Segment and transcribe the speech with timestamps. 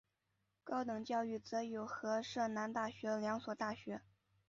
[0.63, 4.01] 高等教育则有和摄南大学两所大学。